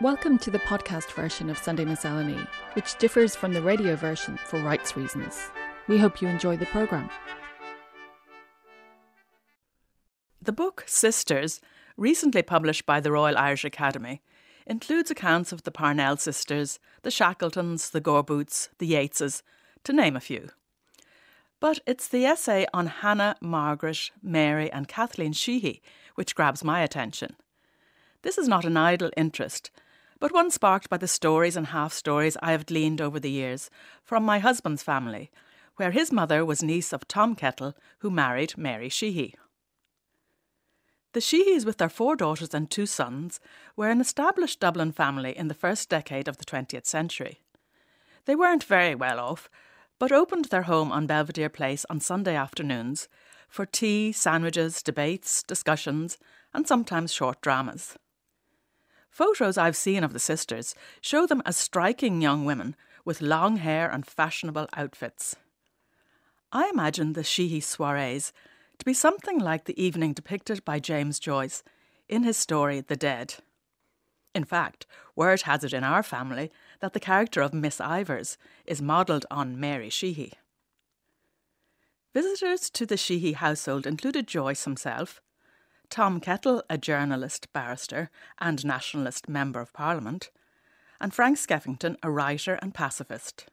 [0.00, 2.38] Welcome to the podcast version of Sunday Miscellany,
[2.72, 5.38] which differs from the radio version for rights reasons.
[5.88, 7.10] We hope you enjoy the programme.
[10.40, 11.60] The book Sisters,
[11.98, 14.22] recently published by the Royal Irish Academy,
[14.66, 19.42] includes accounts of the Parnell sisters, the Shackletons, the Gore-Booths, the Yeatses,
[19.84, 20.48] to name a few.
[21.60, 25.82] But it's the essay on Hannah, Margaret, Mary, and Kathleen Sheehy
[26.14, 27.36] which grabs my attention.
[28.22, 29.70] This is not an idle interest,
[30.20, 33.70] but one sparked by the stories and half stories I have gleaned over the years
[34.04, 35.30] from my husband's family,
[35.76, 39.34] where his mother was niece of Tom Kettle, who married Mary Sheehy.
[41.12, 43.40] The Sheehys, with their four daughters and two sons,
[43.74, 47.40] were an established Dublin family in the first decade of the 20th century.
[48.26, 49.48] They weren't very well off,
[49.98, 53.08] but opened their home on Belvedere Place on Sunday afternoons
[53.48, 56.16] for tea, sandwiches, debates, discussions,
[56.54, 57.96] and sometimes short dramas.
[59.10, 63.90] Photos I've seen of the sisters show them as striking young women with long hair
[63.90, 65.36] and fashionable outfits.
[66.52, 68.32] I imagine the Sheehy soirees
[68.78, 71.62] to be something like the evening depicted by James Joyce
[72.08, 73.34] in his story The Dead.
[74.34, 76.50] In fact, word has it in our family
[76.80, 80.32] that the character of Miss Ivors is modelled on Mary Sheehy.
[82.14, 85.20] Visitors to the Sheehy household included Joyce himself,
[85.90, 90.30] Tom Kettle, a journalist, barrister, and nationalist member of Parliament,
[91.00, 93.46] and Frank Skeffington, a writer and pacifist.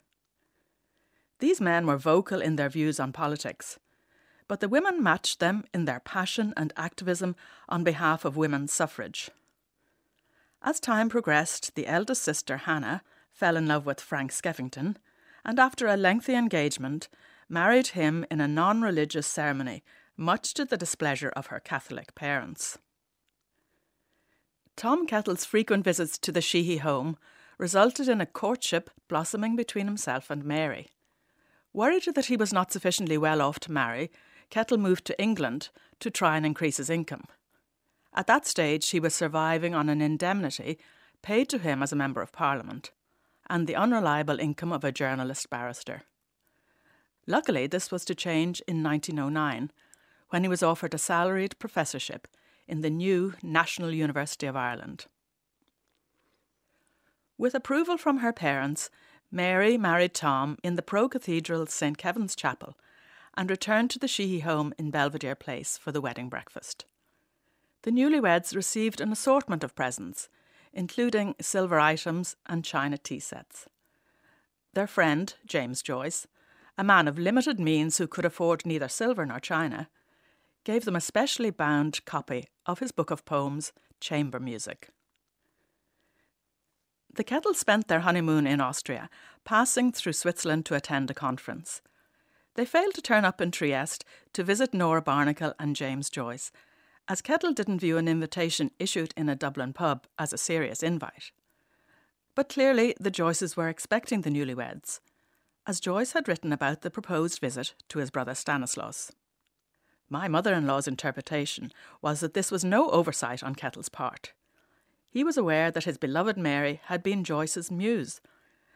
[1.39, 3.79] These men were vocal in their views on politics,
[4.47, 7.35] but the women matched them in their passion and activism
[7.67, 9.31] on behalf of women's suffrage.
[10.61, 13.01] As time progressed, the eldest sister, Hannah,
[13.31, 14.97] fell in love with Frank Skeffington,
[15.43, 17.09] and after a lengthy engagement,
[17.49, 19.83] married him in a non religious ceremony
[20.17, 22.79] much to the displeasure of her Catholic parents.
[24.75, 27.17] Tom Kettle's frequent visits to the Sheehy home
[27.57, 30.89] resulted in a courtship blossoming between himself and Mary.
[31.73, 34.11] Worried that he was not sufficiently well off to marry,
[34.49, 35.69] Kettle moved to England
[35.99, 37.25] to try and increase his income.
[38.13, 40.79] At that stage, he was surviving on an indemnity
[41.21, 42.91] paid to him as a Member of Parliament
[43.49, 46.03] and the unreliable income of a journalist barrister.
[47.25, 49.71] Luckily, this was to change in 1909
[50.29, 52.27] when he was offered a salaried professorship
[52.67, 55.05] in the new National University of Ireland.
[57.37, 58.89] With approval from her parents,
[59.31, 61.97] Mary married Tom in the pro cathedral St.
[61.97, 62.77] Kevin's Chapel
[63.35, 66.85] and returned to the Sheehy home in Belvedere Place for the wedding breakfast.
[67.83, 70.27] The newlyweds received an assortment of presents,
[70.73, 73.67] including silver items and china tea sets.
[74.73, 76.27] Their friend, James Joyce,
[76.77, 79.89] a man of limited means who could afford neither silver nor china,
[80.67, 84.89] gave them a specially bound copy of his book of poems, Chamber Music.
[87.15, 89.09] The Kettles spent their honeymoon in Austria,
[89.45, 91.81] passing through Switzerland to attend a conference.
[92.55, 96.51] They failed to turn up in Trieste to visit Nora Barnacle and James Joyce,
[97.07, 101.31] as Kettle didn't view an invitation issued in a Dublin pub as a serious invite.
[102.35, 104.99] But clearly the Joyces were expecting the newlyweds,
[105.65, 109.13] as Joyce had written about the proposed visit to his brother Stanislaus.
[110.09, 114.33] My mother in law's interpretation was that this was no oversight on Kettle's part.
[115.09, 118.21] He was aware that his beloved Mary had been Joyce's muse,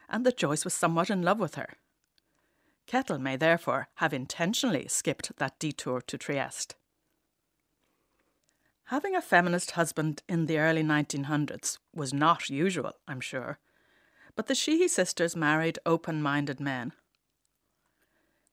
[0.09, 1.73] and that Joyce was somewhat in love with her.
[2.85, 6.75] Kettle may therefore have intentionally skipped that detour to Trieste.
[8.85, 13.59] Having a feminist husband in the early 1900s was not usual, I'm sure,
[14.35, 16.91] but the Sheehy sisters married open minded men.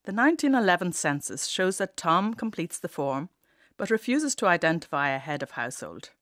[0.09, 3.29] The 1911 census shows that Tom completes the form,
[3.77, 6.13] but refuses to identify a head of household.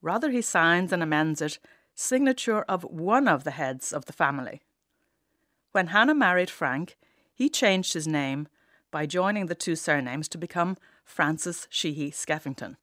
[0.00, 1.58] Rather, he signs and amends it
[1.96, 4.62] signature of one of the heads of the family.
[5.72, 6.96] When Hannah married Frank,
[7.34, 8.46] he changed his name
[8.92, 12.76] by joining the two surnames to become Francis Sheehy Skeffington.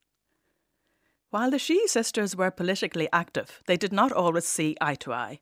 [1.29, 5.39] While the Sheehy sisters were politically active, they did not always see eye to eye.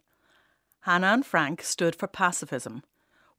[0.82, 2.84] Hannah and Frank stood for pacifism,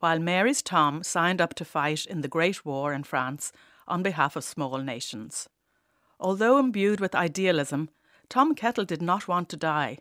[0.00, 3.52] while Mary's Tom signed up to fight in the Great War in France
[3.86, 5.48] on behalf of small nations.
[6.20, 7.90] Although imbued with idealism,
[8.28, 9.98] Tom Kettle did not want to die.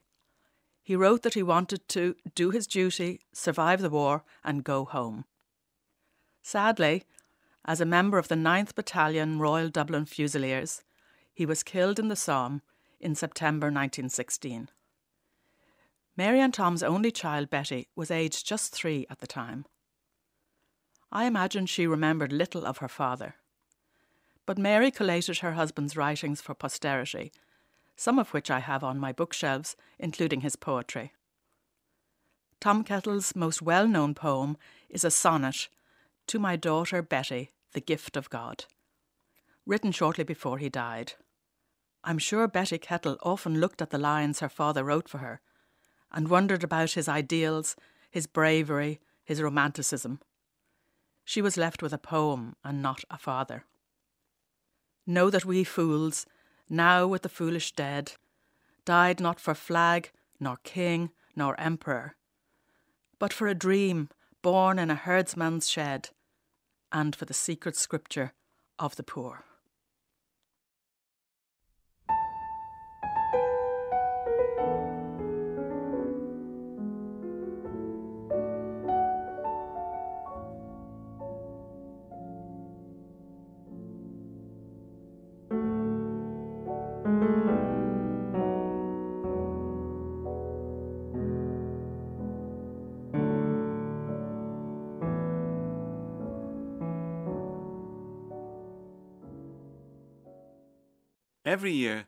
[0.84, 5.26] He wrote that he wanted to do his duty, survive the war, and go home.
[6.42, 7.04] Sadly,
[7.66, 10.84] as a member of the 9th Battalion Royal Dublin Fusiliers,
[11.34, 12.62] he was killed in the Somme
[13.00, 14.70] in September 1916.
[16.16, 19.66] Mary and Tom's only child, Betty, was aged just three at the time.
[21.12, 23.36] I imagine she remembered little of her father.
[24.46, 27.32] But Mary collated her husband's writings for posterity,
[27.96, 31.14] some of which I have on my bookshelves, including his poetry.
[32.60, 34.58] Tom Kettle's most well known poem
[34.90, 35.68] is a sonnet
[36.28, 38.66] to my daughter Betty, the gift of God,
[39.66, 41.14] written shortly before he died.
[42.04, 45.42] I'm sure Betty Kettle often looked at the lines her father wrote for her
[46.12, 47.76] and wondered about his ideals,
[48.10, 50.20] his bravery, his romanticism.
[51.28, 53.66] She was left with a poem and not a father.
[55.06, 56.26] Know that we fools,
[56.70, 58.14] now with the foolish dead,
[58.86, 62.16] died not for flag, nor king, nor emperor,
[63.20, 64.08] but for a dream
[64.42, 66.12] born in a herdsman's shed,
[66.94, 68.32] and for the secret scripture
[68.80, 69.44] of the poor.
[101.58, 102.06] Every year,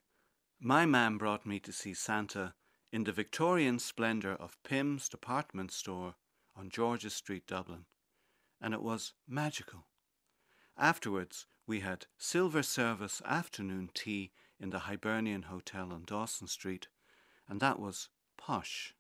[0.59, 2.53] my mam brought me to see Santa
[2.91, 6.13] in the Victorian splendour of Pim's department store
[6.55, 7.85] on George's Street, Dublin,
[8.61, 9.87] and it was magical.
[10.77, 16.87] Afterwards, we had silver service afternoon tea in the Hibernian Hotel on Dawson Street,
[17.47, 18.93] and that was posh.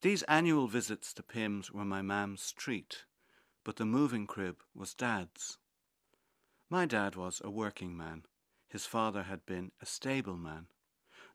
[0.00, 3.04] These annual visits to Pim's were my mam's treat,
[3.64, 5.58] but the moving crib was dad's.
[6.70, 8.24] My dad was a working man
[8.68, 10.66] his father had been a stableman.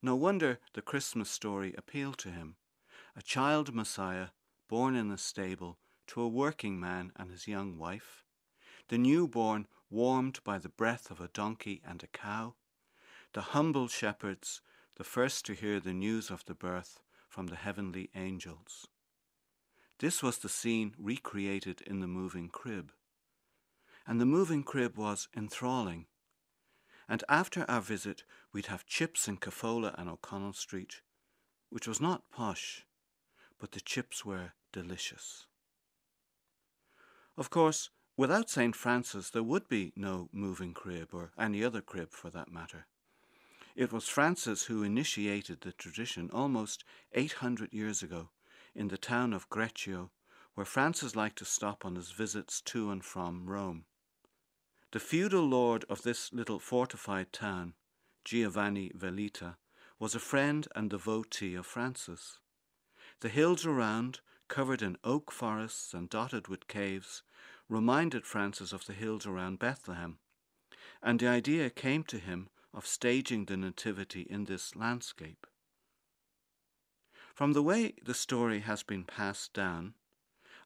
[0.02, 2.56] No wonder the Christmas story appealed to him.
[3.16, 4.30] A child Messiah
[4.68, 5.78] born in a stable
[6.08, 8.24] to a working man and his young wife.
[8.88, 12.56] The newborn warmed by the breath of a donkey and a cow.
[13.34, 14.62] The humble shepherds,
[14.96, 18.88] the first to hear the news of the birth from the heavenly angels.
[20.00, 22.92] This was the scene recreated in the moving crib.
[24.08, 26.08] And the moving crib was enthralling
[27.10, 28.24] and after our visit
[28.54, 31.02] we'd have chips in Cafolla and O'Connell Street,
[31.70, 32.86] which was not posh,
[33.60, 35.48] but the chips were delicious.
[37.36, 38.76] Of course, without St.
[38.76, 42.86] Francis there would be no moving crib, or any other crib for that matter.
[43.76, 46.84] It was Francis who initiated the tradition almost
[47.14, 48.30] 800 years ago
[48.76, 50.12] in the town of Greccio,
[50.54, 53.86] where Francis liked to stop on his visits to and from Rome.
[54.92, 57.76] The feudal lord of this little fortified town,
[58.26, 59.58] Giovanni Velita,
[60.00, 62.40] was a friend and devotee of Francis.
[63.20, 67.22] The hills around, covered in oak forests and dotted with caves,
[67.68, 70.18] reminded Francis of the hills around Bethlehem,
[71.04, 75.46] and the idea came to him of staging the Nativity in this landscape.
[77.36, 79.94] From the way the story has been passed down,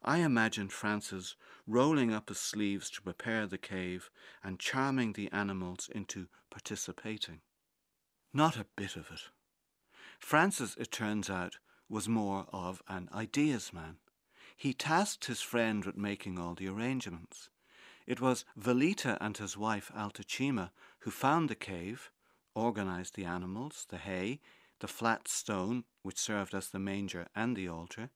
[0.03, 1.35] I imagined Francis
[1.65, 4.09] rolling up his sleeves to prepare the cave
[4.43, 7.41] and charming the animals into participating.
[8.33, 9.29] Not a bit of it.
[10.19, 11.57] Francis, it turns out,
[11.87, 13.97] was more of an ideas man.
[14.55, 17.49] He tasked his friend with making all the arrangements.
[18.05, 22.11] It was Velita and his wife Altachima who found the cave,
[22.55, 24.39] organized the animals, the hay,
[24.79, 28.09] the flat stone which served as the manger and the altar,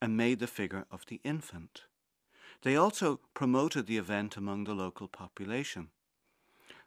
[0.00, 1.82] and made the figure of the infant.
[2.62, 5.90] They also promoted the event among the local population.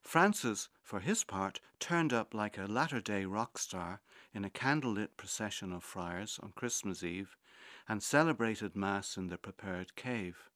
[0.01, 4.01] Francis, for his part, turned up like a latter day rock star
[4.33, 7.37] in a candlelit procession of friars on Christmas Eve
[7.87, 10.49] and celebrated Mass in the prepared cave.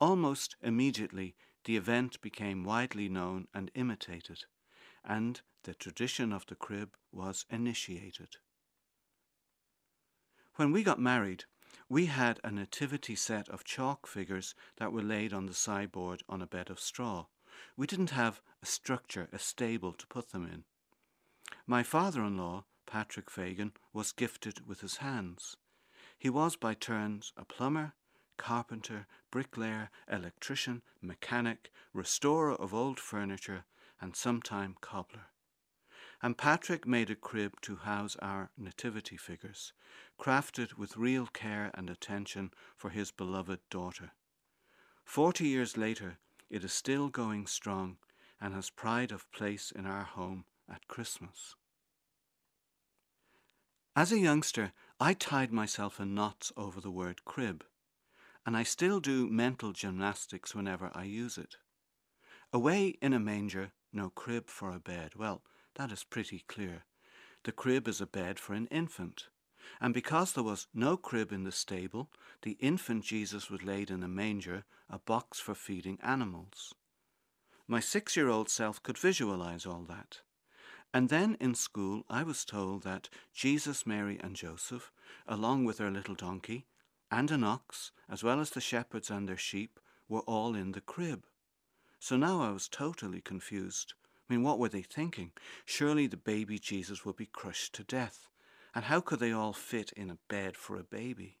[0.00, 4.44] Almost immediately, the event became widely known and imitated,
[5.04, 8.36] and the tradition of the crib was initiated.
[10.56, 11.44] When we got married,
[11.88, 16.40] we had a nativity set of chalk figures that were laid on the sideboard on
[16.40, 17.26] a bed of straw.
[17.76, 20.64] We didn't have a structure, a stable to put them in.
[21.66, 25.56] My father in law, Patrick Fagan, was gifted with his hands.
[26.18, 27.94] He was by turns a plumber,
[28.36, 33.64] carpenter, bricklayer, electrician, mechanic, restorer of old furniture,
[34.00, 35.26] and sometime cobbler
[36.22, 39.72] and Patrick made a crib to house our nativity figures,
[40.18, 44.12] crafted with real care and attention for his beloved daughter.
[45.04, 46.18] Forty years later,
[46.50, 47.96] it is still going strong
[48.40, 51.54] and has pride of place in our home at Christmas.
[53.96, 57.64] As a youngster, I tied myself in knots over the word crib,
[58.46, 61.56] and I still do mental gymnastics whenever I use it.
[62.52, 65.14] Away in a manger, no crib for a bed.
[65.16, 65.42] Well,
[65.80, 66.84] That is pretty clear.
[67.44, 69.28] The crib is a bed for an infant.
[69.80, 72.10] And because there was no crib in the stable,
[72.42, 76.74] the infant Jesus was laid in a manger, a box for feeding animals.
[77.66, 80.20] My six year old self could visualize all that.
[80.92, 84.92] And then in school, I was told that Jesus, Mary, and Joseph,
[85.26, 86.66] along with their little donkey,
[87.10, 90.82] and an ox, as well as the shepherds and their sheep, were all in the
[90.82, 91.24] crib.
[91.98, 93.94] So now I was totally confused.
[94.30, 95.32] I mean, what were they thinking?
[95.64, 98.28] Surely the baby Jesus would be crushed to death.
[98.72, 101.38] And how could they all fit in a bed for a baby?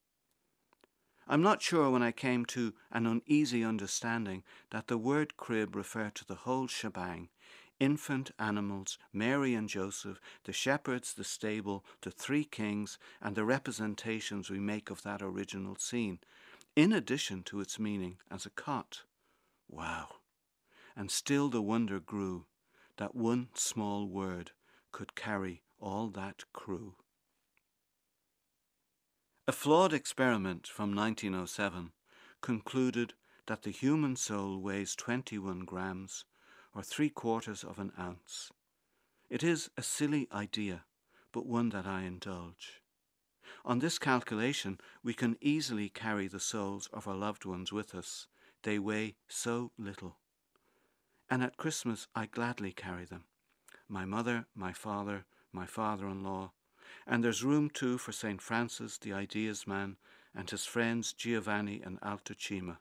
[1.28, 4.42] I'm not sure when I came to an uneasy understanding
[4.72, 7.28] that the word crib referred to the whole shebang
[7.78, 14.50] infant animals, Mary and Joseph, the shepherds, the stable, the three kings, and the representations
[14.50, 16.18] we make of that original scene,
[16.74, 19.02] in addition to its meaning as a cot.
[19.68, 20.16] Wow!
[20.94, 22.46] And still the wonder grew
[23.00, 24.50] that one small word
[24.92, 26.96] could carry all that crew.
[29.48, 31.92] A flawed experiment from 1907
[32.42, 33.14] concluded
[33.46, 36.26] that the human soul weighs 21 grams,
[36.74, 38.50] or three quarters of an ounce.
[39.30, 40.84] It is a silly idea,
[41.32, 42.82] but one that I indulge.
[43.64, 48.26] On this calculation, we can easily carry the souls of our loved ones with us.
[48.62, 50.19] They weigh so little.
[51.30, 53.24] And at Christmas, I gladly carry them
[53.88, 56.52] my mother, my father, my father in law,
[57.06, 58.40] and there's room too for St.
[58.40, 59.96] Francis, the ideas man,
[60.34, 62.78] and his friends Giovanni and Altocima.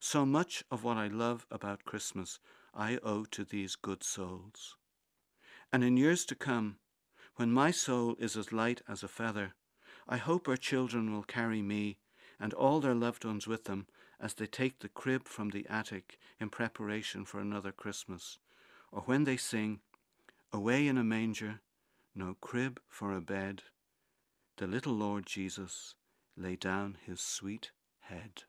[0.00, 2.40] So much of what I love about Christmas
[2.74, 4.76] I owe to these good souls.
[5.72, 6.78] And in years to come,
[7.36, 9.54] when my soul is as light as a feather,
[10.08, 11.98] I hope our children will carry me
[12.40, 13.86] and all their loved ones with them
[14.22, 18.38] as they take the crib from the attic in preparation for another Christmas,
[18.92, 19.80] or when they sing,
[20.52, 21.60] Away in a manger,
[22.14, 23.62] no crib for a bed,
[24.58, 25.94] the little Lord Jesus
[26.36, 28.44] lay down his sweet head.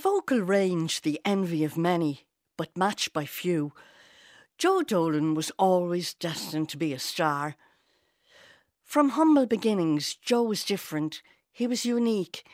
[0.00, 2.26] Vocal range the envy of many,
[2.56, 3.72] but matched by few,
[4.56, 7.54] Joe Dolan was always destined to be a star.
[8.82, 11.22] From humble beginnings, Joe was different.
[11.52, 12.44] He was unique.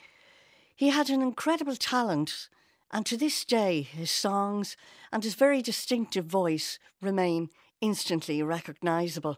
[0.75, 2.49] He had an incredible talent,
[2.91, 4.75] and to this day, his songs
[5.11, 7.49] and his very distinctive voice remain
[7.81, 9.37] instantly recognisable.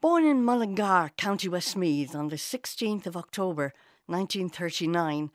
[0.00, 3.72] Born in Mullingar, County Westmeath, on the 16th of October
[4.06, 5.30] 1939,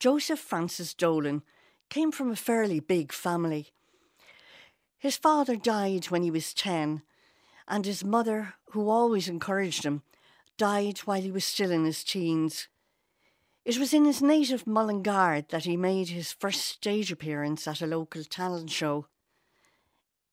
[0.00, 1.42] Joseph Francis Dolan
[1.90, 3.68] came from a fairly big family.
[4.98, 7.02] His father died when he was 10,
[7.68, 10.00] and his mother, who always encouraged him,
[10.56, 12.68] died while he was still in his teens.
[13.66, 17.86] It was in his native Mullingar that he made his first stage appearance at a
[17.86, 19.06] local talent show.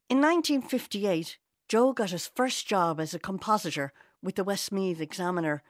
[0.10, 3.92] In 1958, Joe got his first job as a compositor
[4.24, 5.62] with the Westmeath Examiner.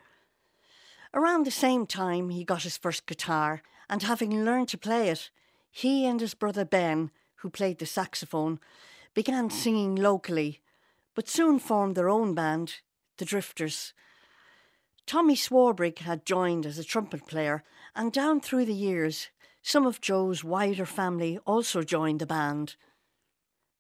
[1.15, 5.29] Around the same time, he got his first guitar and having learned to play it,
[5.71, 8.59] he and his brother Ben, who played the saxophone,
[9.13, 9.55] began hmm.
[9.55, 10.61] singing locally,
[11.15, 12.75] but soon formed their own band,
[13.17, 13.93] the Drifters.
[15.05, 17.63] Tommy Swarbrick had joined as a trumpet player,
[17.95, 19.29] and down through the years,
[19.61, 22.75] some of Joe's wider family also joined the band.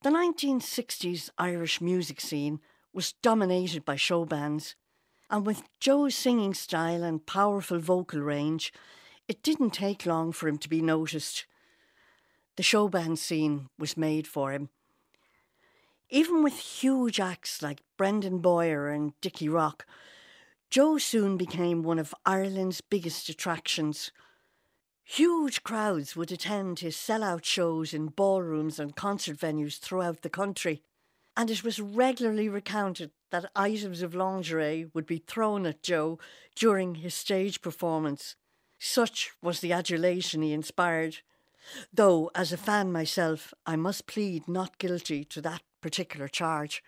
[0.03, 2.59] The 1960s Irish music scene
[2.93, 4.75] was dominated by show bands,
[5.29, 8.71] and with Joe's singing style and powerful vocal range,
[9.27, 11.45] it didn't take long for him to be noticed.
[12.55, 14.69] The show band scene was made for him.
[16.09, 19.85] Even with huge acts like Brendan Bowyer and Dickie Rock,
[20.69, 24.11] Joe soon became one of Ireland's biggest attractions.
[25.03, 30.81] Huge crowds would attend his sellout shows in ballrooms and concert venues throughout the country,
[31.35, 36.19] and it was regularly recounted that items of lingerie would be thrown at Joe
[36.55, 38.35] during his stage performance.
[38.79, 41.17] Such was the adulation he inspired.
[41.93, 46.83] Though, as a fan myself, I must plead not guilty to that particular charge.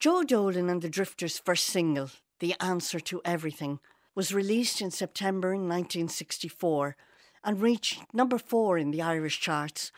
[0.00, 2.10] Joe Dolan and the Drifters' first single,
[2.40, 3.78] The Answer to Everything,
[4.14, 6.96] was released in September 1964
[7.44, 9.92] and reached number four in the Irish charts.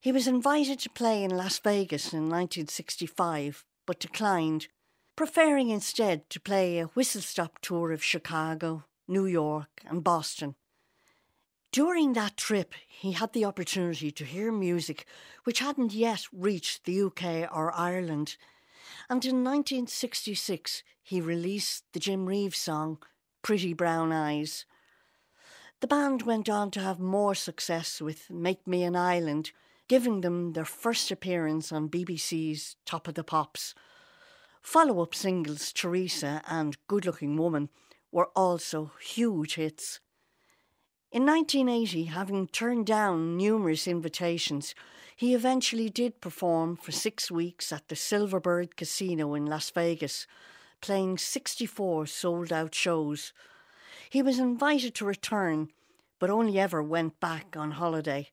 [0.00, 4.68] He was invited to play in Las Vegas in 1965, but declined,
[5.16, 10.54] preferring instead to play a whistle stop tour of Chicago, New York, and Boston.
[11.72, 15.06] During that trip, he had the opportunity to hear music
[15.44, 18.36] which hadn't yet reached the UK or Ireland,
[19.10, 22.98] and in 1966 he released the Jim Reeves song
[23.42, 24.64] Pretty Brown Eyes.
[25.80, 29.52] The band went on to have more success with Make Me an Island,
[29.86, 33.74] giving them their first appearance on BBC's Top of the Pops.
[34.62, 37.68] Follow up singles Teresa and Good Looking Woman
[38.10, 40.00] were also huge hits.
[41.12, 44.74] In 1980, having turned down numerous invitations,
[45.16, 50.26] he eventually did perform for six weeks at the Silverbird Casino in Las Vegas,
[50.80, 53.32] playing 64 sold out shows.
[54.10, 55.70] He was invited to return,
[56.18, 58.30] but only ever went back on holiday.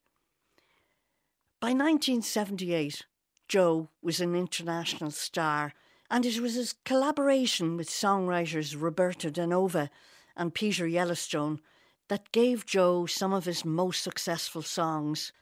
[1.61, 3.05] By 1978,
[3.47, 5.73] Joe was an international star,
[6.13, 9.89] and it was his collaboration with songwriters Roberto Danova
[10.37, 11.59] and Peter Yellowstone
[12.07, 15.33] that gave Joe some of his most successful songs.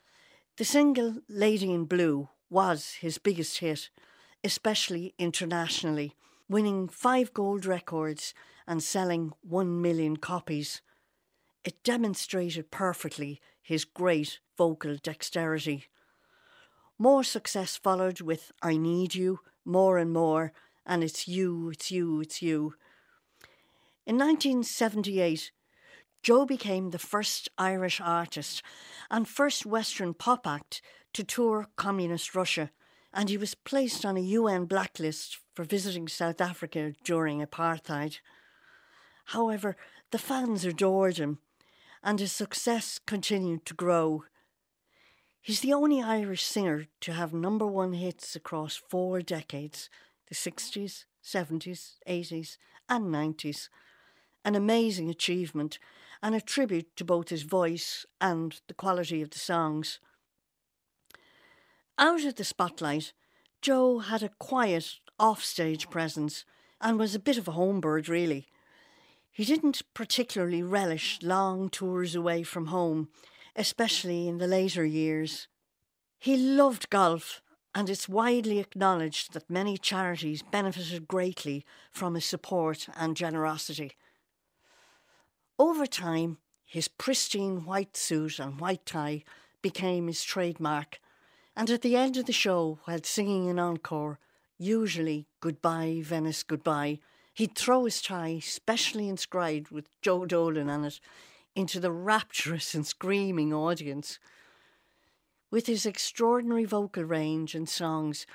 [0.56, 3.90] The single Lady in Blue was his biggest hit,
[4.46, 6.16] especially internationally,
[6.48, 8.34] winning five gold records
[8.66, 10.82] and selling one million copies.
[11.66, 15.88] It demonstrated perfectly his great vocal dexterity.
[16.98, 20.54] More success followed with I Need You, More and More,
[20.86, 22.76] and It's You, It's You, It's You.
[24.06, 25.52] In 1978,
[26.24, 28.62] Joe became the first Irish artist
[29.10, 30.82] and first Western pop act
[31.14, 32.72] to tour communist Russia,
[33.14, 38.20] and he was placed on a UN blacklist for visiting South Africa during apartheid.
[39.26, 39.76] However,
[40.12, 41.40] the fans adored him,
[42.04, 44.24] and his success continued to grow.
[45.42, 49.90] He's the only Irish singer to have number one hits across four decades
[50.28, 53.68] the 60s, 70s, 80s, and 90s.
[54.46, 55.80] An amazing achievement
[56.22, 60.00] and a tribute to both his voice and the quality of the songs.
[61.98, 63.12] Out of the spotlight,
[63.62, 66.46] Joe had a quiet, offstage presence
[66.80, 68.48] and was a bit of a homebird, really.
[69.32, 73.10] He didn't particularly relish long tours away from home,
[73.56, 75.48] especially in the later years.
[76.18, 77.42] He loved golf,
[77.74, 83.94] and it's widely acknowledged that many charities benefited greatly from his support and generosity.
[85.58, 89.24] Over time, his pristine white suit and white tie
[89.62, 91.00] became his trademark,
[91.56, 94.20] and at the end of the show, while singing an encore,
[94.58, 97.00] usually Goodbye, Venice, Goodbye,
[97.34, 101.00] He'd throw his tie, specially inscribed with Joe Dolan on it,
[101.56, 104.20] into the rapturous and screaming audience.
[105.50, 108.26] With his extraordinary vocal range and songs,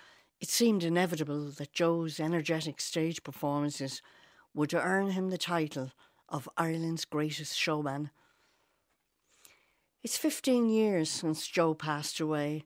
[0.41, 4.03] it seemed inevitable that Joe's energetic stage performances
[4.53, 5.93] would earn him the title
[6.29, 8.11] of Ireland's greatest showman.
[10.03, 12.65] It's 15 years since Joe passed away,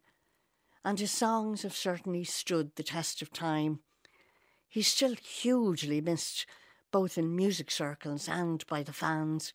[0.84, 3.80] and his songs have certainly stood the test of time.
[4.68, 6.46] He's still hugely missed,
[6.90, 9.52] both in music circles and by the fans.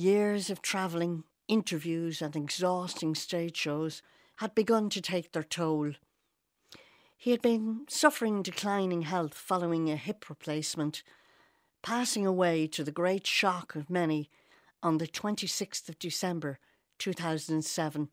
[0.00, 4.00] Years of travelling, interviews, and exhausting stage shows
[4.36, 5.94] had begun to take their toll.
[7.16, 11.02] He had been suffering declining health following a hip replacement,
[11.82, 14.30] passing away to the great shock of many
[14.84, 16.60] on the 26th of December
[17.00, 18.08] 2007,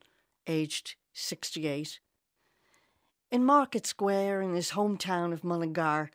[0.47, 1.99] aged 68.
[3.29, 6.09] In Market Square, in his hometown of Mullingar,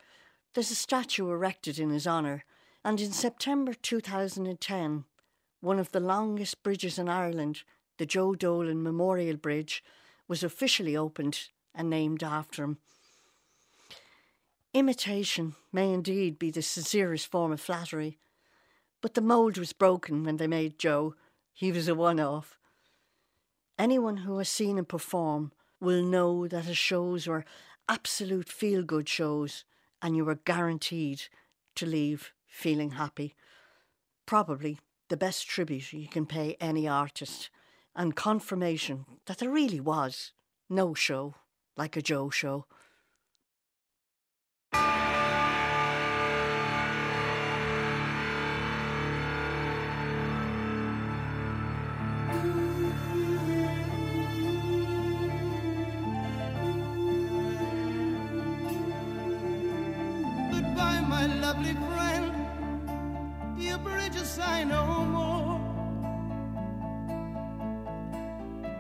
[0.55, 2.45] there's a statue erected in his honour,
[2.85, 5.05] and in September 2010,
[5.61, 7.63] one of the longest bridges in Ireland,
[7.99, 9.85] the Joe Dolan Memorial Bridge,
[10.27, 12.79] was officially opened and named after him.
[14.73, 18.19] Imitation may indeed be the sincerest form of flattery,
[19.01, 21.15] but the mould was broken when they made Joe.
[21.53, 22.59] He was a one off.
[23.79, 27.45] Anyone who has seen him perform will know that his shows were
[27.89, 29.65] absolute feel good shows
[30.01, 31.23] and you were guaranteed
[31.75, 33.35] to leave feeling happy.
[34.27, 34.79] Probably
[35.11, 37.51] the best tribute you can pay any artist
[37.97, 40.33] and confirmation that there really was
[40.69, 41.35] no show
[41.77, 42.65] like a Joe show.
[64.43, 65.61] I no more.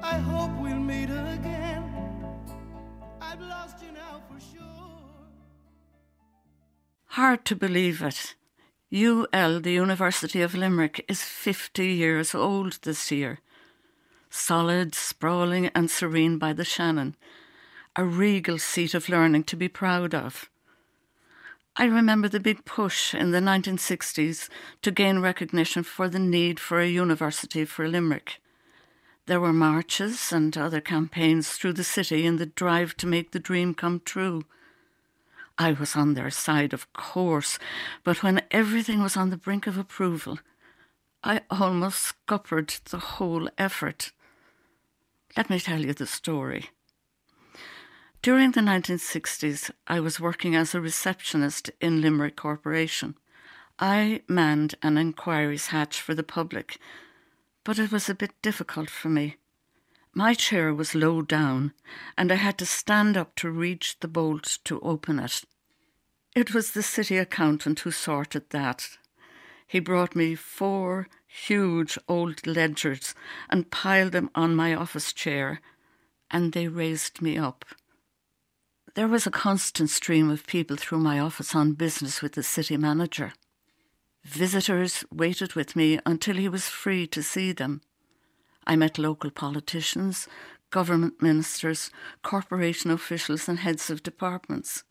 [0.02, 1.84] I hope we'll meet again.
[3.20, 4.90] I've lost you now for sure.
[7.06, 8.34] Hard to believe it.
[8.92, 13.38] UL, the University of Limerick, is 50 years old this year.
[14.30, 17.16] Solid, sprawling, and serene by the Shannon.
[17.94, 20.50] A regal seat of learning to be proud of.
[21.80, 24.50] I remember the big push in the 1960s
[24.82, 28.42] to gain recognition for the need for a university for Limerick.
[29.24, 33.38] There were marches and other campaigns through the city in the drive to make the
[33.38, 34.42] dream come true.
[35.56, 37.58] I was on their side, of course,
[38.04, 40.38] but when everything was on the brink of approval,
[41.24, 44.12] I almost scuppered the whole effort.
[45.34, 46.68] Let me tell you the story.
[48.22, 53.16] During the 1960s, I was working as a receptionist in Limerick Corporation.
[53.78, 56.78] I manned an inquiries hatch for the public,
[57.64, 59.38] but it was a bit difficult for me.
[60.12, 61.72] My chair was low down,
[62.18, 65.42] and I had to stand up to reach the bolt to open it.
[66.36, 68.98] It was the city accountant who sorted that.
[69.66, 73.14] He brought me four huge old ledgers
[73.48, 75.62] and piled them on my office chair,
[76.30, 77.64] and they raised me up.
[78.96, 82.76] There was a constant stream of people through my office on business with the city
[82.76, 83.32] manager.
[84.24, 87.82] Visitors waited with me until he was free to see them.
[88.66, 90.26] I met local politicians,
[90.70, 91.90] government ministers,
[92.22, 94.82] corporation officials, and heads of departments.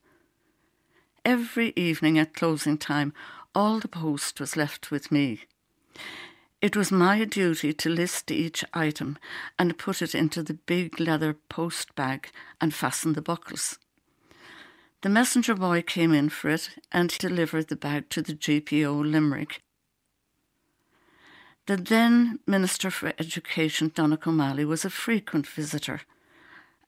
[1.25, 3.13] Every evening at closing time,
[3.53, 5.41] all the post was left with me.
[6.61, 9.17] It was my duty to list each item
[9.57, 12.31] and put it into the big leather post bag
[12.61, 13.77] and fasten the buckles.
[15.01, 19.61] The messenger boy came in for it and delivered the bag to the GPO Limerick.
[21.67, 26.01] The then Minister for Education, Donnacha O'Malley, was a frequent visitor.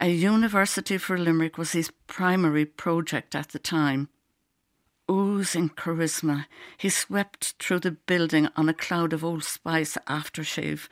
[0.01, 4.09] A university for Limerick was his primary project at the time.
[5.09, 6.47] Oozing charisma,
[6.77, 10.89] he swept through the building on a cloud of Old Spice aftershave,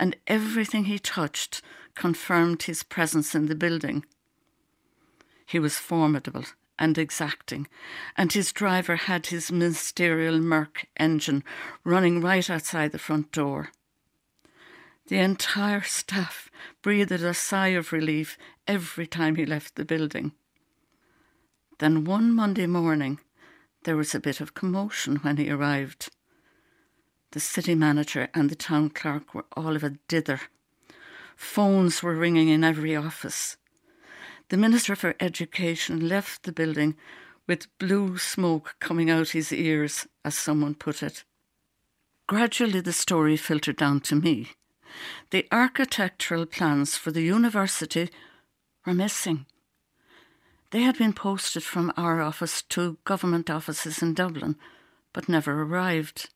[0.00, 1.60] and everything he touched
[1.94, 4.04] confirmed his presence in the building.
[5.46, 6.44] He was formidable
[6.78, 7.68] and exacting,
[8.16, 11.44] and his driver had his ministerial Merc engine
[11.84, 13.70] running right outside the front door.
[15.06, 16.50] The entire staff
[16.82, 20.32] breathed a sigh of relief every time he left the building.
[21.78, 23.20] Then one Monday morning,
[23.84, 26.08] there was a bit of commotion when he arrived.
[27.32, 30.40] The city manager and the town clerk were all of a dither.
[31.36, 33.56] Phones were ringing in every office.
[34.50, 36.96] The Minister for Education left the building
[37.46, 41.24] with blue smoke coming out his ears, as someone put it.
[42.26, 44.50] Gradually, the story filtered down to me.
[45.30, 48.10] The architectural plans for the university
[48.86, 49.46] were missing.
[50.70, 54.56] They had been posted from our office to government offices in Dublin,
[55.12, 56.30] but never arrived.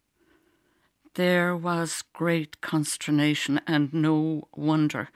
[1.14, 5.08] There was great consternation and no wonder.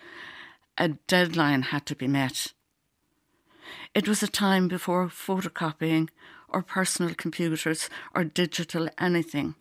[0.76, 2.52] A deadline had to be met.
[3.94, 6.08] It was a time before photocopying
[6.48, 9.54] or personal computers or digital anything.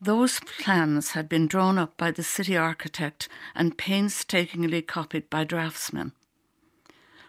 [0.00, 6.12] Those plans had been drawn up by the city architect and painstakingly copied by draftsmen.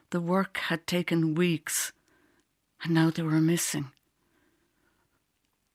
[0.09, 1.91] The work had taken weeks,
[2.83, 3.92] and now they were missing.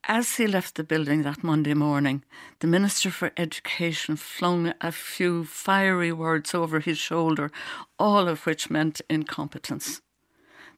[0.05, 2.25] As he left the building that Monday morning,
[2.61, 7.51] the Minister for Education flung a few fiery words over his shoulder,
[7.99, 10.01] all of which meant incompetence.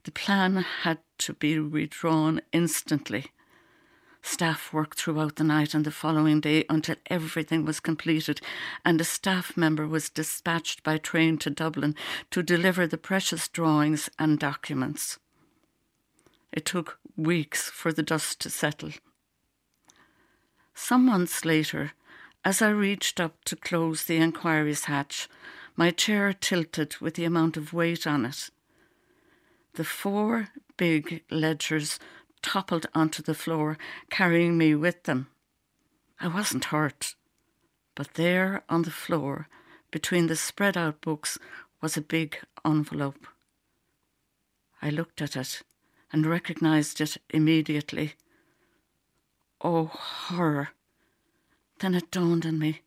[0.04, 3.26] The plan had to be redrawn instantly.
[4.22, 8.40] Staff worked throughout the night and the following day until everything was completed,
[8.84, 11.94] and a staff member was dispatched by train to Dublin
[12.30, 15.18] to deliver the precious drawings and documents.
[16.52, 18.90] It took weeks for the dust to settle.
[20.82, 21.92] Some months later,
[22.42, 25.28] as I reached up to close the inquiries hatch,
[25.76, 28.50] my chair tilted with the amount of weight on it.
[29.74, 32.00] The four big ledgers
[32.40, 33.76] toppled onto the floor,
[34.08, 35.28] carrying me with them.
[36.18, 37.14] I wasn't hurt,
[37.94, 39.48] but there on the floor,
[39.90, 41.38] between the spread out books,
[41.82, 43.26] was a big envelope.
[44.80, 45.62] I looked at it
[46.10, 48.14] and recognized it immediately.
[49.62, 50.70] Oh, horror!
[51.80, 52.82] Then it dawned on me.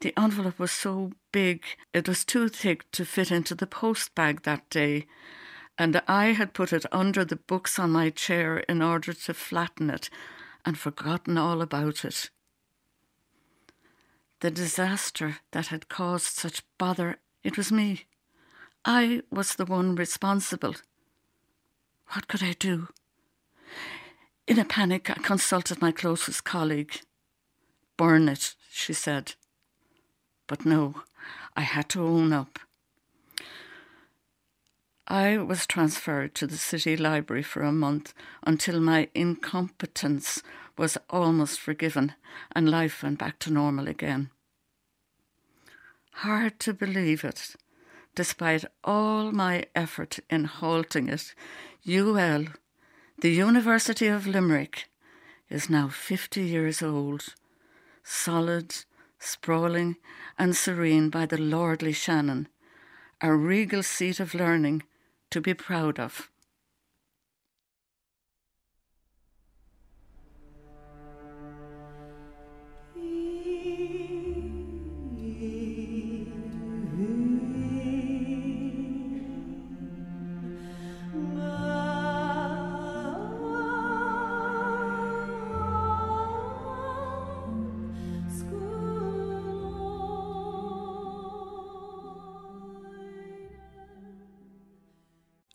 [0.00, 4.42] The envelope was so big it was too thick to fit into the post bag
[4.42, 5.06] that day,
[5.78, 9.90] and I had put it under the books on my chair in order to flatten
[9.90, 10.10] it
[10.64, 12.30] and forgotten all about it.
[14.40, 18.04] the disaster that had caused such bother, it was me.
[18.84, 20.76] I was the one responsible.
[22.08, 22.88] What could I do?
[24.46, 27.00] In a panic, I consulted my closest colleague.
[27.96, 29.34] Burn it, she said.
[30.46, 31.02] But no,
[31.56, 32.60] I had to own up.
[35.08, 40.42] I was transferred to the city library for a month until my incompetence
[40.78, 42.14] was almost forgiven
[42.52, 44.30] and life went back to normal again.
[46.12, 47.56] Hard to believe it.
[48.14, 51.34] Despite all my effort in halting it,
[51.88, 52.46] UL,
[53.18, 54.90] the University of Limerick,
[55.48, 57.34] is now 50 years old,
[58.04, 58.74] solid,
[59.18, 59.96] sprawling,
[60.38, 62.46] and serene by the lordly Shannon,
[63.22, 64.82] a regal seat of learning
[65.30, 66.28] to be proud of.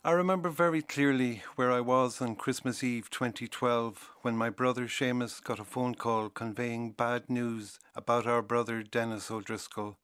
[0.04, 5.40] I remember very clearly where I was on Christmas Eve 2012 when my brother Seamus
[5.40, 9.98] got a phone call conveying bad news about our brother Dennis O'Driscoll.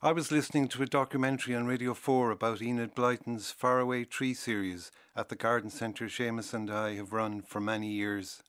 [0.00, 4.92] I was listening to a documentary on Radio 4 about Enid Blyton's Faraway Tree series
[5.16, 8.44] at the garden centre Seamus and I have run for many years.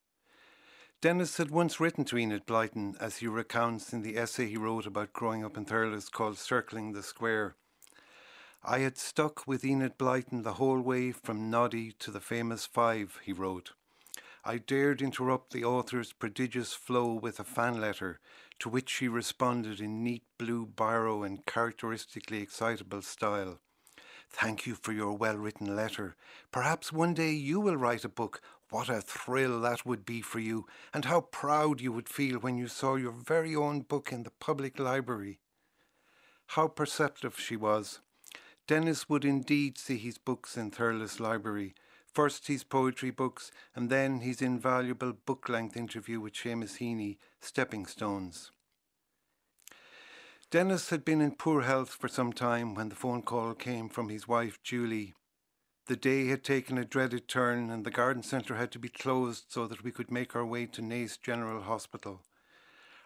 [1.00, 4.86] Dennis had once written to Enid Blyton, as he recounts in the essay he wrote
[4.86, 7.56] about growing up in Thurles called Circling the Square.
[8.62, 13.18] I had stuck with Enid Blyton the whole way from Noddy to the famous five,
[13.24, 13.72] he wrote.
[14.44, 18.20] I dared interrupt the author's prodigious flow with a fan letter,
[18.58, 23.60] to which she responded in neat blue biro and characteristically excitable style.
[24.28, 26.14] Thank you for your well written letter.
[26.52, 28.42] Perhaps one day you will write a book.
[28.68, 32.56] What a thrill that would be for you, and how proud you would feel when
[32.56, 35.40] you saw your very own book in the public library.
[36.48, 38.00] How perceptive she was.
[38.70, 41.74] Dennis would indeed see his books in Thurles Library.
[42.06, 47.84] First his poetry books, and then his invaluable book length interview with Seamus Heaney, Stepping
[47.84, 48.52] Stones.
[50.52, 54.08] Dennis had been in poor health for some time when the phone call came from
[54.08, 55.14] his wife Julie.
[55.86, 59.46] The day had taken a dreaded turn, and the garden centre had to be closed
[59.48, 62.22] so that we could make our way to Naas General Hospital.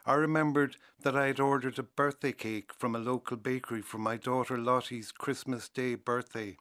[0.07, 4.19] I remembered that I had ordered a birthday cake from a local bakery for my
[4.19, 6.59] daughter Lottie's Christmas Day birthday,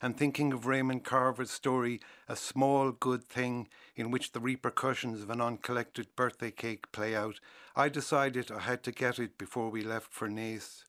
[0.00, 5.30] and thinking of Raymond Carver's story, A Small Good Thing, in which the repercussions of
[5.30, 7.40] an uncollected birthday cake play out,
[7.74, 10.84] I decided I had to get it before we left for Naas.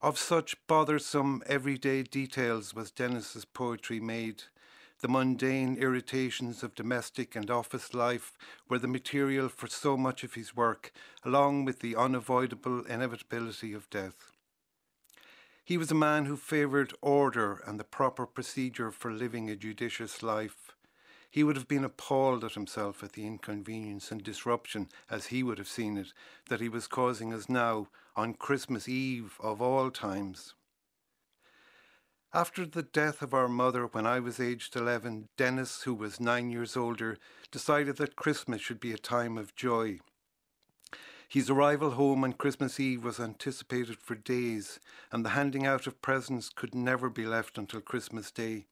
[0.00, 4.44] Of such bothersome everyday details was Dennis's poetry made,
[5.00, 8.36] the mundane irritations of domestic and office life
[8.68, 10.92] were the material for so much of his work,
[11.24, 14.30] along with the unavoidable inevitability of death.
[15.64, 20.22] He was a man who favoured order and the proper procedure for living a judicious
[20.22, 20.72] life.
[21.30, 25.58] He would have been appalled at himself at the inconvenience and disruption, as he would
[25.58, 26.12] have seen it,
[26.48, 30.54] that he was causing us now on Christmas Eve of all times.
[32.32, 36.48] After the death of our mother when I was aged 11, Dennis, who was nine
[36.48, 37.18] years older,
[37.50, 39.98] decided that Christmas should be a time of joy.
[41.28, 44.78] His arrival home on Christmas Eve was anticipated for days,
[45.10, 48.66] and the handing out of presents could never be left until Christmas Day.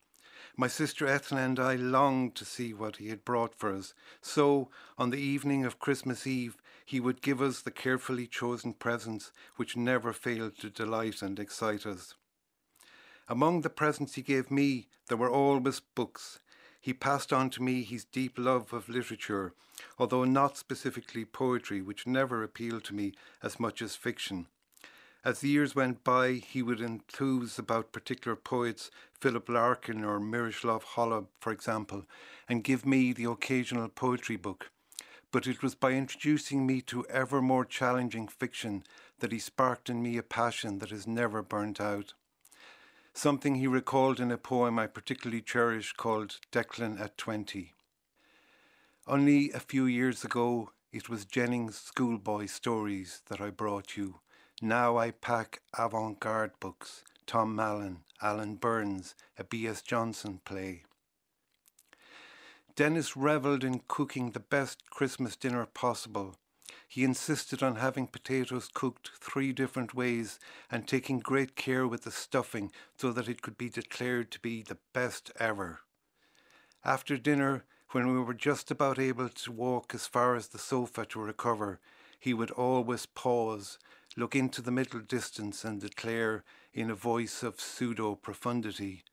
[0.56, 4.70] My sister Ethna and I longed to see what he had brought for us, so
[4.96, 9.76] on the evening of Christmas Eve he would give us the carefully chosen presents which
[9.76, 12.14] never failed to delight and excite us.
[13.30, 16.40] Among the presents he gave me, there were always books.
[16.80, 19.52] He passed on to me his deep love of literature,
[19.98, 23.12] although not specifically poetry, which never appealed to me
[23.42, 24.46] as much as fiction.
[25.26, 30.84] As the years went by, he would enthuse about particular poets, Philip Larkin or Miroslav
[30.94, 32.06] Holub, for example,
[32.48, 34.70] and give me the occasional poetry book.
[35.30, 38.84] But it was by introducing me to ever more challenging fiction
[39.18, 42.14] that he sparked in me a passion that has never burnt out
[43.18, 47.74] something he recalled in a poem I particularly cherish called Declan at 20.
[49.08, 54.20] Only a few years ago, it was Jennings' schoolboy stories that I brought you.
[54.62, 59.82] Now I pack avant garde books, Tom Mallon, Alan Burns, a B.S.
[59.82, 60.84] Johnson play.
[62.76, 66.36] Dennis revelled in cooking the best Christmas dinner possible.
[66.88, 72.10] He insisted on having potatoes cooked three different ways and taking great care with the
[72.10, 75.80] stuffing so that it could be declared to be the best ever.
[76.82, 81.04] After dinner, when we were just about able to walk as far as the sofa
[81.06, 81.78] to recover,
[82.18, 83.78] he would always pause,
[84.16, 89.04] look into the middle distance, and declare in a voice of pseudo profundity,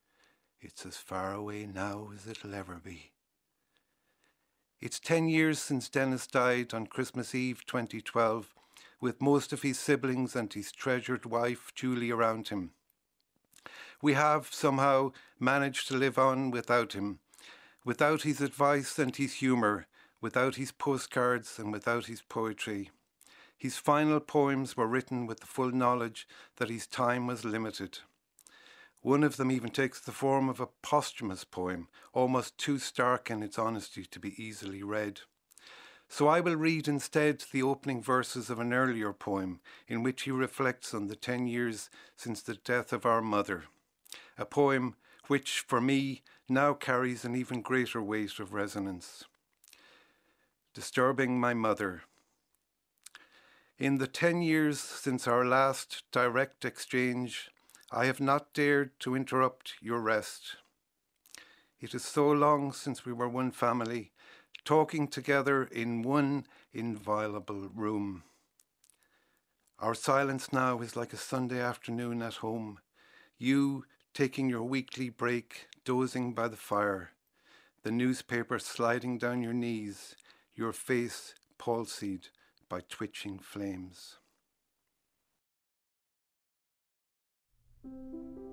[0.61, 3.14] It's as far away now as it'll ever be.
[4.85, 8.53] It's 10 years since Dennis died on Christmas Eve 2012,
[9.01, 12.69] with most of his siblings and his treasured wife, Julie, around him.
[13.99, 17.17] We have somehow managed to live on without him,
[17.83, 19.87] without his advice and his humour,
[20.21, 22.91] without his postcards and without his poetry.
[23.57, 28.01] His final poems were written with the full knowledge that his time was limited.
[29.05, 33.43] One of them even takes the form of a posthumous poem, almost too stark in
[33.43, 35.19] its honesty to be easily read.
[36.09, 40.31] So I will read instead the opening verses of an earlier poem in which he
[40.31, 43.65] reflects on the ten years since the death of our mother.
[44.39, 44.95] A poem
[45.27, 49.23] which, for me, now carries an even greater weight of resonance.
[50.73, 52.01] Disturbing my mother.
[53.77, 57.51] In the ten years since our last direct exchange,
[57.91, 60.55] I have not dared to interrupt your rest.
[61.79, 64.11] It is so long since we were one family,
[64.63, 68.23] talking together in one inviolable room.
[69.77, 72.79] Our silence now is like a Sunday afternoon at home,
[73.37, 77.11] you taking your weekly break, dozing by the fire,
[77.83, 80.15] the newspaper sliding down your knees,
[80.55, 82.29] your face palsied
[82.67, 84.15] by twitching flames.
[87.85, 88.44] thank you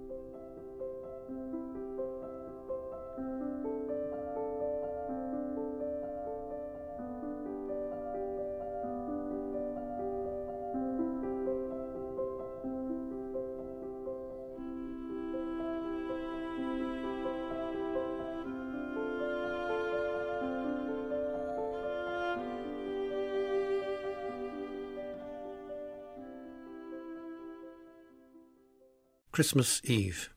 [29.33, 30.29] Christmas Eve.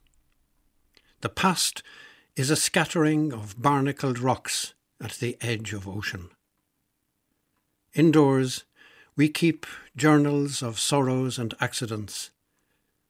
[1.20, 1.82] The past
[2.34, 6.30] is a scattering of barnacled rocks at the edge of ocean.
[7.92, 8.64] Indoors,
[9.14, 12.30] we keep journals of sorrows and accidents,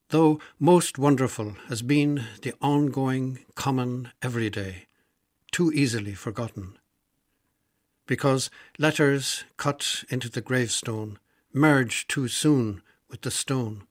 [0.09, 4.87] though most wonderful has been the ongoing, common, everyday,
[5.53, 6.79] too easily forgotten.
[8.07, 11.21] Because letters cut into the gravestone
[11.53, 13.87] merge too soon with the stone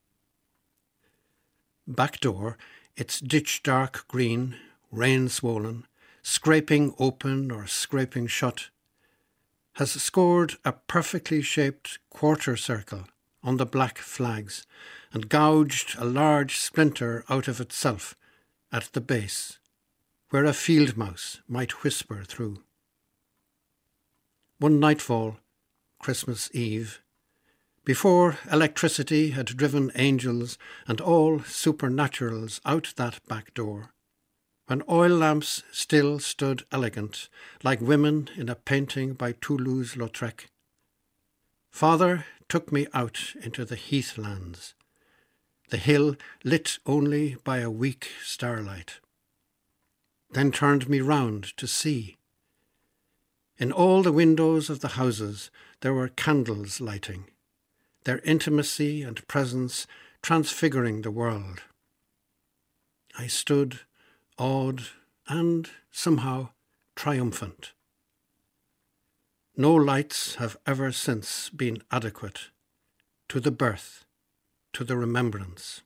[1.87, 2.57] back door,
[2.95, 4.55] its ditch dark green,
[4.91, 5.85] rain swollen,
[6.21, 8.69] scraping open or scraping shut,
[9.73, 13.05] has scored a perfectly shaped quarter circle
[13.43, 14.65] on the black flags
[15.11, 18.15] and gouged a large splinter out of itself
[18.71, 19.59] at the base,
[20.29, 22.63] where a field mouse might whisper through.
[24.57, 25.37] One nightfall,
[25.99, 27.01] Christmas Eve,
[27.85, 33.91] before electricity had driven angels and all supernaturals out that back door,
[34.65, 37.29] when oil lamps still stood elegant,
[37.63, 40.47] like women in a painting by Toulouse-Lautrec.
[41.69, 44.73] Father took me out into the heathlands,
[45.69, 48.99] the hill lit only by a weak starlight,
[50.31, 52.17] then turned me round to see.
[53.59, 57.25] In all the windows of the houses there were candles lighting
[58.05, 59.85] their intimacy and presence
[60.21, 61.61] transfiguring the world.
[63.17, 63.81] I stood
[64.37, 64.83] awed
[65.27, 66.49] and somehow
[66.95, 67.73] triumphant.
[69.57, 72.49] No lights have ever since been adequate
[73.29, 74.05] to the birth,
[74.73, 75.81] to the remembrance.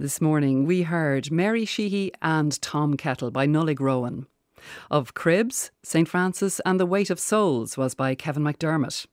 [0.00, 4.26] This morning we heard Mary Sheehy and Tom Kettle by Nollaig Rowan.
[4.90, 9.04] Of Cribs, St Francis and The Weight of Souls was by Kevin McDermott.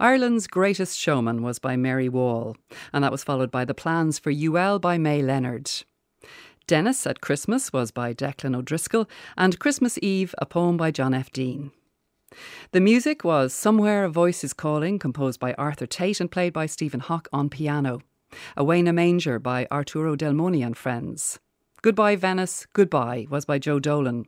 [0.00, 2.56] Ireland's Greatest Showman was by Mary Wall,
[2.90, 5.70] and that was followed by The Plans for UL by May Leonard.
[6.66, 9.06] Dennis at Christmas was by Declan O'Driscoll,
[9.36, 11.30] and Christmas Eve, a poem by John F.
[11.32, 11.70] Deane.
[12.72, 16.64] The music was Somewhere a Voice is Calling, composed by Arthur Tate and played by
[16.64, 18.00] Stephen Hock on piano.
[18.56, 21.38] Away in a Manger by Arturo Delmoni and Friends.
[21.82, 24.26] Goodbye Venice, Goodbye was by Joe Dolan.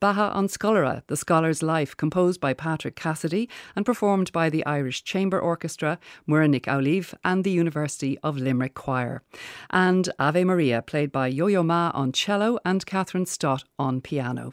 [0.00, 5.04] Beatha an Scoláire, The Scholar's Life, composed by Patrick Cassidy and performed by the Irish
[5.04, 9.22] Chamber Orchestra, Muireann Nic Amhlaoibh, and the University of Limerick Choir.
[9.70, 14.52] And Ave Maria, played by Yo Yo Ma on cello and Kathryn Stott on piano.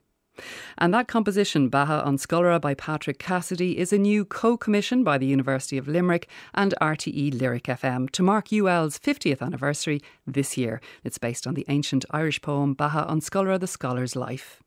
[0.77, 5.17] And that composition, Beatha an Scoláire by Patrick Cassidy, is a new co commission by
[5.17, 10.81] the University of Limerick and RTE Lyric FM to mark UL's 50th anniversary this year.
[11.03, 14.61] It's based on the ancient Irish poem Beatha an Scoláire, the Scholar's Life.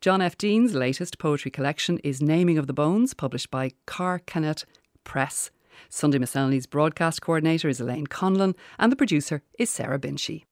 [0.00, 0.38] John F.
[0.38, 4.64] Deane's latest poetry collection is Naming of the Bones, published by Carcanet
[5.04, 5.50] Press.
[5.88, 10.44] Sunday Miscellany's broadcast coordinator is Elaine Conlon, and the producer is Sarah Binchy.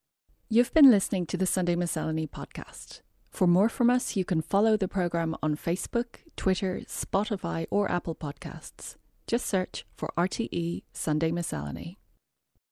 [0.49, 3.01] You've been listening to the Sunday Miscellany podcast.
[3.37, 8.15] For more from us, you can follow the programme on Facebook, Twitter, Spotify, or Apple
[8.15, 8.97] Podcasts.
[9.27, 11.99] Just search for RTE Sunday Miscellany.